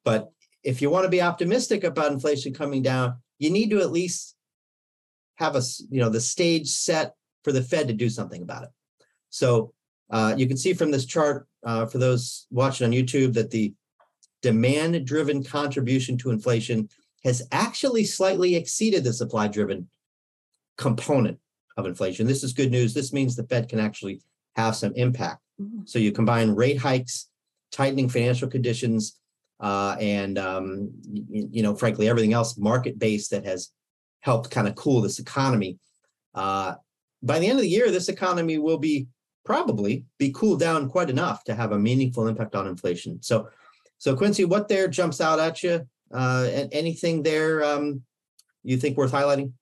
[0.04, 0.32] but
[0.64, 4.36] if you want to be optimistic about inflation coming down, you need to at least
[5.36, 8.70] have a you know, the stage set for the Fed to do something about it.
[9.30, 9.74] So
[10.10, 13.74] uh, you can see from this chart, uh, for those watching on YouTube, that the
[14.42, 16.90] demand-driven contribution to inflation
[17.24, 19.90] has actually slightly exceeded the supply-driven
[20.78, 21.40] component
[21.76, 22.28] of inflation.
[22.28, 22.94] This is good news.
[22.94, 24.22] This means the Fed can actually
[24.56, 25.42] have some impact.
[25.86, 27.30] So you combine rate hikes,
[27.72, 29.20] tightening financial conditions,
[29.60, 33.72] uh, and um, y- you know, frankly, everything else market-based that has
[34.20, 35.80] helped kind of cool this economy.
[36.36, 36.76] Uh,
[37.24, 39.08] by the end of the year, this economy will be
[39.44, 43.22] probably be cooled down quite enough to have a meaningful impact on inflation.
[43.24, 43.50] So,
[43.98, 45.88] so Quincy, what there jumps out at you?
[46.14, 48.04] Uh, anything there um,
[48.64, 49.54] you think worth highlighting?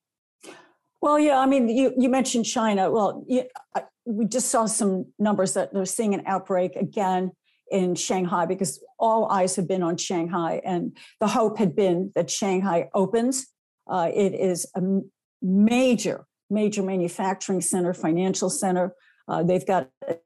[1.01, 2.91] Well, yeah, I mean, you, you mentioned China.
[2.91, 3.43] Well, you,
[3.75, 7.31] I, we just saw some numbers that they're seeing an outbreak again
[7.71, 12.29] in Shanghai because all eyes have been on Shanghai, and the hope had been that
[12.29, 13.47] Shanghai opens.
[13.87, 14.81] Uh, it is a
[15.41, 18.93] major, major manufacturing center, financial center.
[19.27, 20.17] Uh, they've got a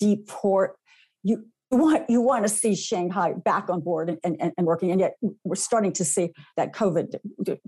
[0.00, 0.76] deep port.
[1.22, 5.00] You want you want to see Shanghai back on board and, and, and working, and
[5.00, 7.16] yet we're starting to see that COVID,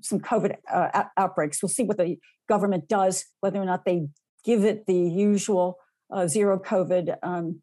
[0.02, 1.62] some COVID uh, outbreaks.
[1.62, 2.16] We'll see what the
[2.48, 4.06] government does, whether or not they
[4.44, 5.78] give it the usual
[6.12, 7.60] uh, zero COVID um,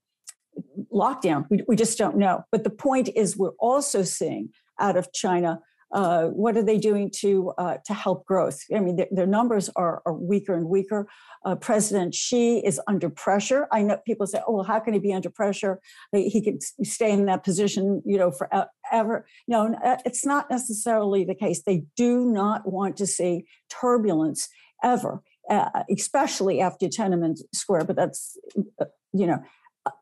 [0.93, 1.45] lockdown.
[1.49, 2.43] We, we just don't know.
[2.51, 5.59] But the point is, we're also seeing out of China.
[5.91, 8.59] Uh, what are they doing to uh, to help growth?
[8.75, 11.07] I mean, their, numbers are, are weaker and weaker.
[11.45, 13.67] Uh, President Xi is under pressure.
[13.71, 15.79] I know people say, "Oh, well, how can he be under pressure?
[16.11, 21.23] He, he could stay in that position, you know, forever." No, uh, it's not necessarily
[21.23, 21.61] the case.
[21.61, 24.49] They do not want to see turbulence
[24.83, 27.86] ever, uh, especially after Tiananmen Square.
[27.86, 28.38] But that's,
[28.79, 29.39] uh, you know,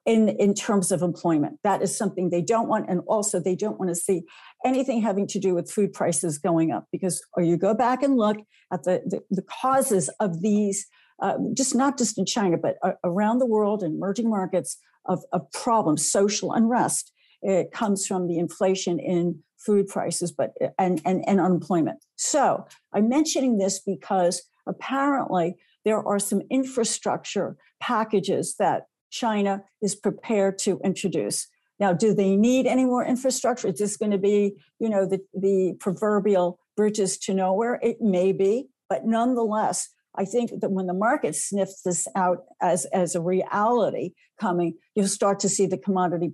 [0.05, 3.79] in in terms of employment, that is something they don't want, and also they don't
[3.79, 4.23] want to see
[4.65, 8.17] anything having to do with food prices going up because, or you go back and
[8.17, 8.37] look
[8.71, 10.87] at the the, the causes of these.
[11.21, 15.49] Uh, just not just in China, but around the world in emerging markets of, of
[15.51, 17.13] problems, social unrest.
[17.41, 21.99] It comes from the inflation in food prices, but and, and and unemployment.
[22.15, 30.57] So I'm mentioning this because apparently there are some infrastructure packages that China is prepared
[30.59, 31.47] to introduce.
[31.79, 33.67] Now, do they need any more infrastructure?
[33.67, 37.79] Is this going to be, you know, the, the proverbial bridges to nowhere?
[37.83, 42.85] It may be, but nonetheless, I think that when the market sniffs this out as,
[42.85, 46.31] as a reality coming, you'll start to see the commodity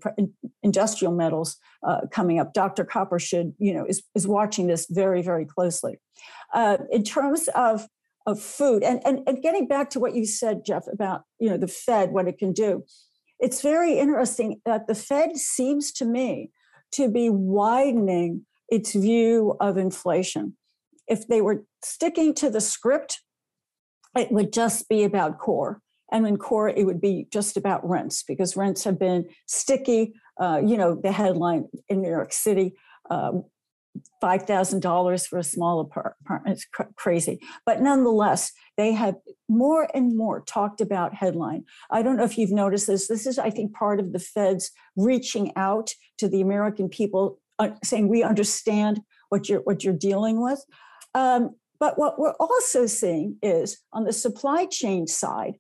[0.63, 2.53] industrial metals uh, coming up.
[2.53, 2.83] Dr.
[2.83, 5.97] Copper should, you know, is, is watching this very, very closely.
[6.53, 7.87] Uh, in terms of
[8.25, 8.83] of food.
[8.83, 12.11] And, and, and getting back to what you said, Jeff, about you know the Fed,
[12.11, 12.83] what it can do.
[13.39, 16.51] It's very interesting that the Fed seems to me
[16.91, 20.55] to be widening its view of inflation.
[21.07, 23.21] If they were sticking to the script,
[24.15, 25.81] it would just be about core.
[26.11, 30.13] And in core, it would be just about rents because rents have been sticky.
[30.39, 32.75] Uh, you know, the headline in New York City
[33.09, 33.31] uh,
[34.21, 36.55] $5,000 for a small apartment.
[36.57, 37.39] It's cr- crazy.
[37.65, 39.15] But nonetheless, they have
[39.47, 41.65] more and more talked about headline.
[41.89, 43.07] I don't know if you've noticed this.
[43.07, 47.71] This is, I think, part of the Fed's reaching out to the American people, uh,
[47.83, 50.63] saying, we understand what you're, what you're dealing with.
[51.15, 55.55] Um, but what we're also seeing is on the supply chain side,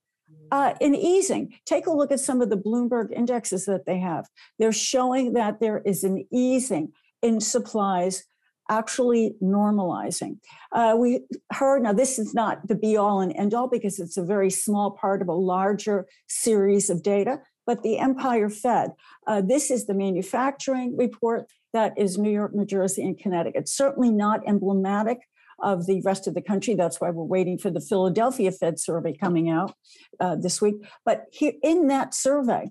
[0.51, 1.53] uh, in easing.
[1.65, 4.27] Take a look at some of the Bloomberg indexes that they have.
[4.57, 8.25] They're showing that there is an easing in supplies
[8.69, 10.37] actually normalizing.
[10.71, 14.17] Uh, we heard, now this is not the be all and end all because it's
[14.17, 18.91] a very small part of a larger series of data, but the Empire Fed,
[19.27, 23.67] uh, this is the manufacturing report that is New York, New Jersey, and Connecticut.
[23.67, 25.19] Certainly not emblematic
[25.61, 26.73] of the rest of the country.
[26.73, 29.73] That's why we're waiting for the Philadelphia Fed survey coming out
[30.19, 30.75] uh, this week.
[31.05, 32.69] But here in that survey,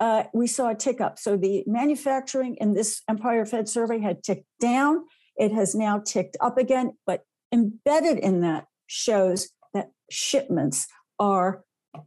[0.00, 1.18] uh, we saw a tick up.
[1.18, 5.04] So the manufacturing in this Empire Fed survey had ticked down.
[5.36, 10.86] It has now ticked up again, but embedded in that shows that shipments
[11.18, 11.62] are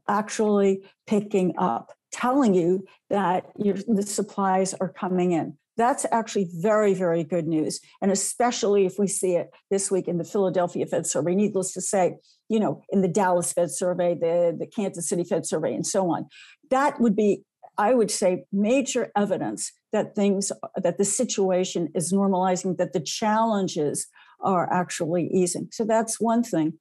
[0.08, 5.58] actually picking up, telling you that your, the supplies are coming in.
[5.78, 7.80] That's actually very, very good news.
[8.02, 11.82] And especially if we see it this week in the Philadelphia Fed survey, needless to
[11.82, 12.18] say,
[12.50, 16.12] you know, in the Dallas Fed survey, the, the Kansas City Fed survey, and so
[16.12, 16.28] on.
[16.70, 17.44] That would be
[17.80, 24.08] I would say, major evidence that things, that the situation is normalizing, that the challenges
[24.42, 25.70] are actually easing.
[25.72, 26.74] So that's one thing.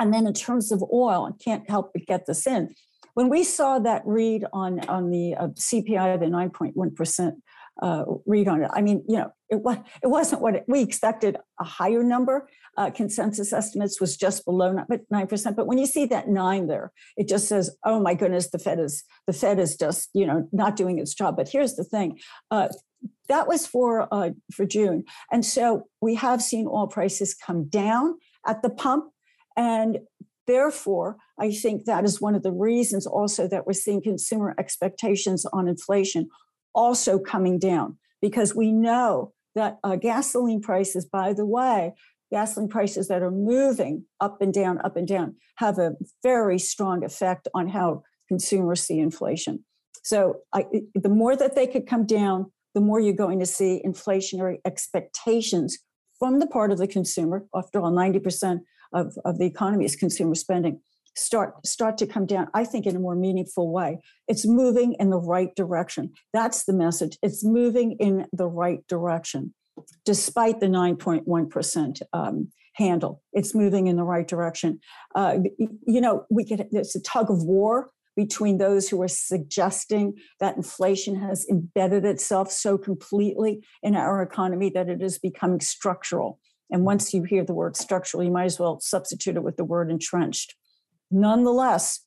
[0.00, 2.74] And then in terms of oil, I can't help but get this in.
[3.14, 7.32] When we saw that read on, on the uh, CPI, the 9.1%,
[7.80, 8.70] uh, read on it.
[8.72, 11.36] I mean, you know, it was it wasn't what it, we expected.
[11.60, 12.48] A higher number.
[12.76, 15.56] Uh, consensus estimates was just below nine percent.
[15.56, 18.78] But when you see that nine there, it just says, "Oh my goodness, the Fed
[18.78, 22.18] is the Fed is just you know not doing its job." But here's the thing.
[22.50, 22.68] Uh,
[23.28, 28.18] that was for uh, for June, and so we have seen oil prices come down
[28.46, 29.12] at the pump,
[29.56, 29.98] and
[30.46, 35.46] therefore, I think that is one of the reasons also that we're seeing consumer expectations
[35.52, 36.28] on inflation
[36.74, 41.94] also coming down because we know that uh, gasoline prices, by the way,
[42.30, 47.04] gasoline prices that are moving up and down, up and down, have a very strong
[47.04, 49.64] effect on how consumers see inflation.
[50.02, 53.82] So, I, the more that they could come down, the more you're going to see
[53.84, 55.78] inflationary expectations
[56.18, 57.44] from the part of the consumer.
[57.54, 58.60] After all, 90%
[58.92, 60.80] of, of the economy is consumer spending
[61.14, 63.98] start start to come down i think in a more meaningful way.
[64.28, 66.12] It's moving in the right direction.
[66.32, 67.18] That's the message.
[67.22, 69.54] It's moving in the right direction
[70.04, 73.22] despite the 9.1% um, handle.
[73.32, 74.80] It's moving in the right direction.
[75.14, 80.14] Uh, you know we get there's a tug of war between those who are suggesting
[80.38, 86.38] that inflation has embedded itself so completely in our economy that it is becoming structural.
[86.70, 89.64] And once you hear the word structural you might as well substitute it with the
[89.64, 90.54] word entrenched
[91.12, 92.00] Nonetheless,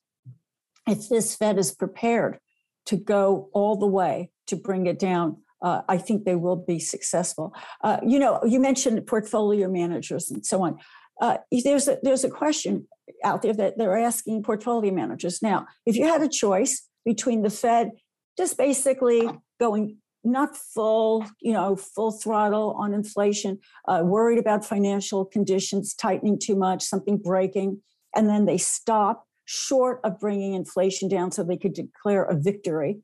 [0.86, 2.38] if this Fed is prepared
[2.86, 6.78] to go all the way to bring it down, uh, I think they will be
[6.78, 7.54] successful.
[7.82, 10.78] Uh, you know, you mentioned portfolio managers and so on.
[11.20, 12.86] Uh, there's a there's a question
[13.24, 15.66] out there that they're asking portfolio managers now.
[15.86, 17.92] If you had a choice between the Fed
[18.36, 25.24] just basically going not full, you know, full throttle on inflation, uh, worried about financial
[25.24, 27.80] conditions tightening too much, something breaking,
[28.16, 32.98] and then they stop short of bringing inflation down so they could declare a victory,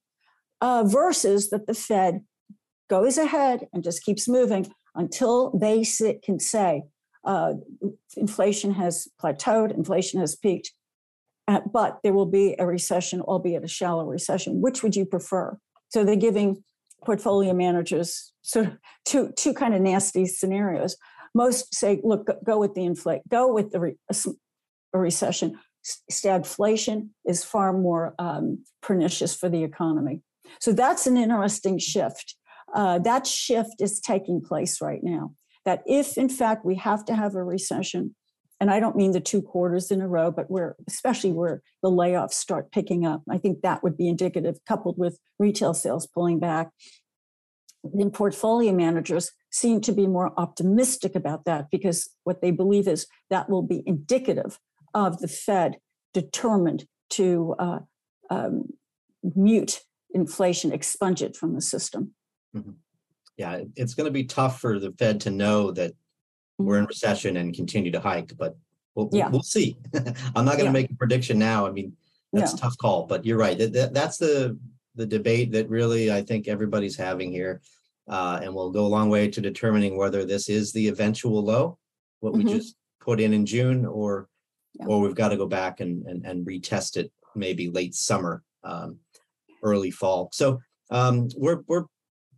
[0.61, 2.25] uh, versus that the Fed
[2.89, 6.83] goes ahead and just keeps moving until they sit, can say
[7.25, 7.55] uh,
[8.17, 10.73] inflation has plateaued, inflation has peaked,
[11.49, 14.61] uh, but there will be a recession, albeit a shallow recession.
[14.61, 15.57] Which would you prefer?
[15.89, 16.63] So they're giving
[17.05, 18.73] portfolio managers sort of
[19.05, 20.97] two two kind of nasty scenarios.
[21.35, 23.97] Most say, look, go with the inflate, go with the re-
[24.93, 25.59] a recession.
[26.11, 30.23] Stagflation is far more um, pernicious for the economy.
[30.61, 32.37] So that's an interesting shift.
[32.75, 35.33] Uh, that shift is taking place right now.
[35.65, 38.15] That if, in fact, we have to have a recession,
[38.61, 41.91] and I don't mean the two quarters in a row, but where, especially where the
[41.91, 46.39] layoffs start picking up, I think that would be indicative, coupled with retail sales pulling
[46.39, 46.71] back.
[47.85, 53.07] then portfolio managers seem to be more optimistic about that because what they believe is
[53.31, 54.59] that will be indicative
[54.95, 55.77] of the Fed
[56.13, 57.79] determined to uh,
[58.31, 58.65] um,
[59.23, 59.81] mute
[60.15, 62.15] inflation, expunge it from the system.
[62.55, 62.73] Mm-hmm.
[63.37, 65.93] Yeah, it's going to be tough for the Fed to know that
[66.59, 68.57] we're in recession and continue to hike, but
[68.95, 69.29] we'll, yeah.
[69.29, 69.77] we'll see.
[70.37, 70.71] I'm not going to yeah.
[70.71, 71.67] make a prediction now.
[71.67, 71.97] I mean,
[72.33, 73.59] that's a tough call, but you're right.
[73.59, 74.59] That, that, that's the
[74.95, 77.63] the debate that really I think everybody's having here,
[78.09, 81.79] uh, and will go a long way to determining whether this is the eventual low,
[82.21, 82.47] what mm-hmm.
[82.47, 84.29] we just put in in June, or
[84.75, 84.87] yeah.
[84.87, 88.99] or we've got to go back and, and and retest it maybe late summer, um,
[89.63, 90.29] early fall.
[90.33, 90.61] So
[90.91, 91.85] um, we're we're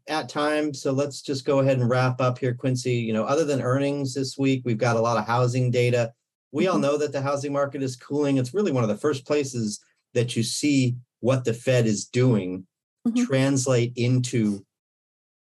[0.09, 0.75] at time.
[0.75, 2.95] So let's just go ahead and wrap up here, Quincy.
[2.95, 6.13] You know, other than earnings this week, we've got a lot of housing data.
[6.53, 6.83] We all mm-hmm.
[6.83, 8.37] know that the housing market is cooling.
[8.37, 9.81] It's really one of the first places
[10.13, 12.67] that you see what the Fed is doing
[13.07, 13.25] mm-hmm.
[13.25, 14.65] translate into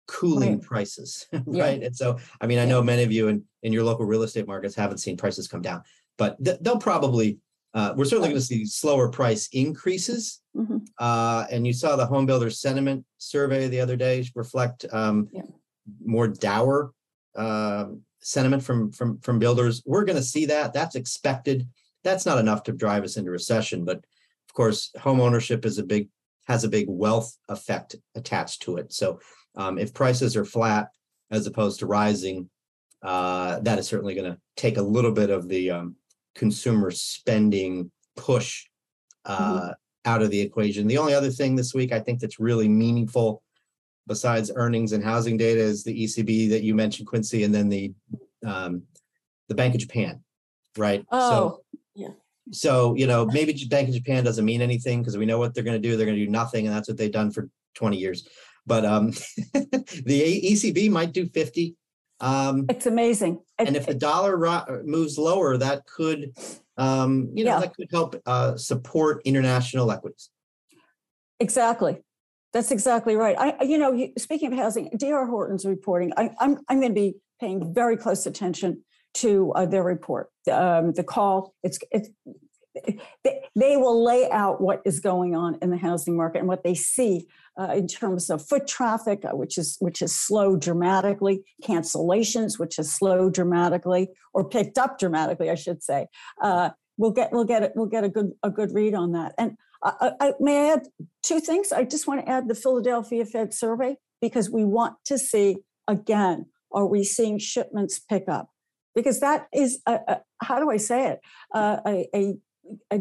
[0.08, 0.62] cooling right.
[0.62, 1.80] prices, right?
[1.80, 1.88] Yeah.
[1.88, 4.48] And so, I mean, I know many of you in, in your local real estate
[4.48, 5.84] markets haven't seen prices come down,
[6.22, 7.40] but th- they'll probably
[7.74, 10.42] uh, we're certainly going to see slower price increases.
[10.56, 10.78] Mm-hmm.
[11.00, 15.42] Uh, and you saw the home builder sentiment survey the other day reflect um, yeah.
[16.06, 16.92] more dour
[17.36, 17.86] uh,
[18.20, 19.82] sentiment from from from builders.
[19.84, 20.74] We're going to see that.
[20.74, 21.68] That's expected.
[22.04, 25.84] That's not enough to drive us into recession, but of course, home ownership is a
[25.84, 26.08] big
[26.46, 28.94] has a big wealth effect attached to it.
[28.94, 29.20] So
[29.56, 30.90] um, if prices are flat
[31.32, 32.50] as opposed to rising,
[33.02, 35.96] uh, that is certainly going to take a little bit of the um,
[36.36, 38.66] consumer spending push
[39.26, 39.44] mm-hmm.
[39.44, 39.72] uh, mm-hmm.
[40.06, 40.88] out of the equation.
[40.88, 43.44] The only other thing this week I think that's really meaningful
[44.08, 47.94] besides earnings and housing data is the ECB that you mentioned, Quincy, and then the
[48.46, 48.84] um,
[49.48, 50.22] the Bank of Japan,
[50.78, 51.06] right?
[51.12, 51.64] Oh, so,
[51.96, 52.10] yeah.
[52.52, 55.64] So you know maybe Bank of Japan doesn't mean anything because we know what they're
[55.64, 55.96] going to do.
[55.96, 58.28] They're going to do nothing, and that's what they've done for 20 years.
[58.66, 59.12] But um,
[59.54, 61.76] the ECB might do 50
[62.22, 63.40] um, it's amazing.
[63.58, 66.34] And if the dollar ro- moves lower, that could,
[66.78, 67.60] um, you know, yeah.
[67.60, 70.30] that could help uh, support international equities.
[71.40, 71.98] Exactly.
[72.54, 73.36] That's exactly right.
[73.38, 76.14] I, you know, speaking of housing, DR Horton's reporting.
[76.18, 78.84] I, am I'm, I'm going to be paying very close attention
[79.16, 80.30] to uh, their report.
[80.52, 81.56] Um, the call.
[81.64, 82.10] It's it's
[83.24, 86.64] they, they will lay out what is going on in the housing market and what
[86.64, 87.28] they see
[87.60, 92.78] uh, in terms of foot traffic, uh, which is which has slowed dramatically, cancellations, which
[92.78, 96.08] has slowed dramatically or picked up dramatically, I should say.
[96.42, 99.34] Uh, we'll get we'll get it we'll get a good a good read on that.
[99.38, 100.88] And I, I may I add
[101.24, 101.72] two things.
[101.72, 106.46] I just want to add the Philadelphia Fed survey because we want to see again
[106.72, 108.50] are we seeing shipments pick up
[108.96, 111.20] because that is a, a, how do I say it
[111.54, 112.34] uh, a, a,
[112.94, 113.00] a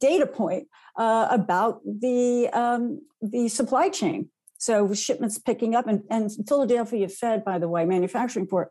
[0.00, 4.28] data point uh, about the um, the supply chain.
[4.58, 8.70] So shipments picking up, and, and Philadelphia Fed, by the way, manufacturing report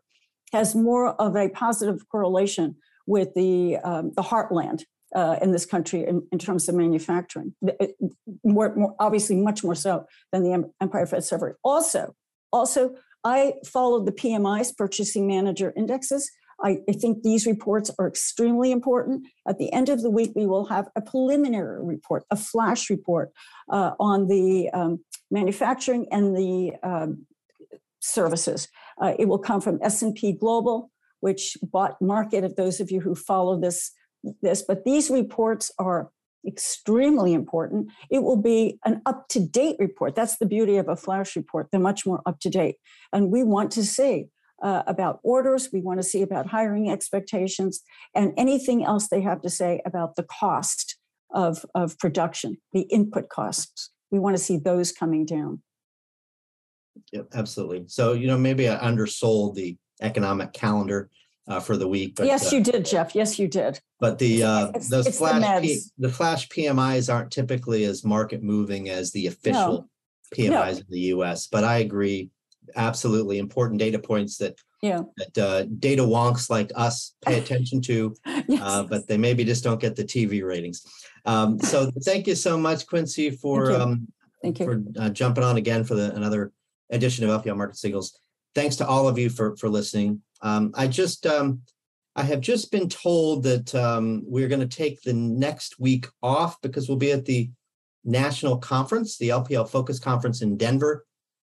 [0.52, 4.82] has more of a positive correlation with the um, the heartland
[5.14, 7.54] uh, in this country in, in, terms of manufacturing.
[8.44, 11.52] More, more, obviously, much more so than the Empire Fed survey.
[11.64, 12.14] Also,
[12.52, 12.94] also,
[13.24, 16.30] I followed the PMI's Purchasing Manager Indexes.
[16.62, 19.26] I, I, think these reports are extremely important.
[19.46, 23.30] At the end of the week, we will have a preliminary report, a flash report
[23.70, 25.00] uh, on the um,
[25.30, 27.26] manufacturing and the um,
[28.00, 28.68] services.
[29.00, 30.90] Uh, it will come from S&P Global,
[31.20, 33.92] which bought Markit of those of you who follow this.
[34.42, 36.10] This, but these reports are
[36.46, 37.88] extremely important.
[38.10, 40.16] It will be an up to date report.
[40.16, 41.68] That's the beauty of a flash report.
[41.70, 42.76] They're much more up to date.
[43.12, 44.26] And we want to see
[44.62, 45.70] uh, about orders.
[45.72, 47.80] We want to see about hiring expectations
[48.14, 50.96] and anything else they have to say about the cost
[51.32, 53.90] of, of production, the input costs.
[54.10, 55.62] We want to see those coming down.
[57.12, 57.84] Yep, absolutely.
[57.86, 61.10] So, you know, maybe I undersold the economic calendar
[61.46, 62.16] uh, for the week.
[62.16, 63.14] But, yes, uh, you did, Jeff.
[63.14, 63.80] Yes, you did.
[64.00, 68.04] But the uh, it's, those it's flash the, P, the, flash PMIs aren't typically as
[68.04, 69.88] market moving as the official no.
[70.36, 70.78] PMIs no.
[70.78, 71.46] in the U.S.
[71.46, 72.30] But I agree
[72.76, 75.02] absolutely important data points that yeah.
[75.16, 78.60] that uh, data wonks like us pay attention to yes.
[78.62, 80.86] uh, but they maybe just don't get the tv ratings.
[81.24, 84.08] Um, so thank you so much quincy for thank you, um,
[84.42, 84.66] thank you.
[84.66, 86.52] for uh, jumping on again for the, another
[86.90, 88.18] edition of lpl market signals.
[88.54, 90.22] Thanks to all of you for for listening.
[90.42, 91.62] Um, i just um,
[92.14, 96.60] i have just been told that um, we're going to take the next week off
[96.62, 97.50] because we'll be at the
[98.04, 101.04] national conference the lpl focus conference in denver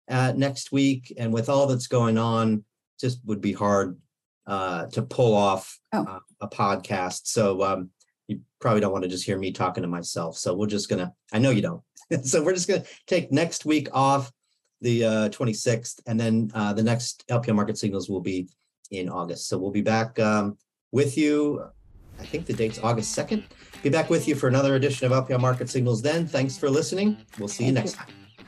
[0.09, 2.63] uh, next week, and with all that's going on,
[2.99, 3.97] just would be hard
[4.45, 6.03] uh, to pull off oh.
[6.03, 7.27] uh, a podcast.
[7.27, 7.89] So um,
[8.27, 10.37] you probably don't want to just hear me talking to myself.
[10.37, 11.13] So we're just gonna.
[11.33, 11.81] I know you don't.
[12.23, 14.31] so we're just gonna take next week off.
[14.81, 18.47] the uh, 26th, and then uh, the next LPL Market Signals will be
[18.91, 19.47] in August.
[19.47, 20.57] So we'll be back um,
[20.91, 21.63] with you.
[22.19, 23.43] I think the date's August 2nd.
[23.83, 26.27] Be back with you for another edition of LPL Market Signals then.
[26.27, 27.17] Thanks for listening.
[27.37, 28.05] We'll see you Thank next you.
[28.05, 28.46] time.